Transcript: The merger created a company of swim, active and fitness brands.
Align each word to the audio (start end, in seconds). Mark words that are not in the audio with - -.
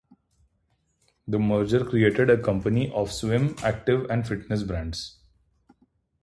The 1.27 1.37
merger 1.37 1.85
created 1.85 2.31
a 2.31 2.41
company 2.41 2.91
of 2.91 3.11
swim, 3.11 3.55
active 3.63 4.09
and 4.09 4.27
fitness 4.27 4.63
brands. 4.63 5.19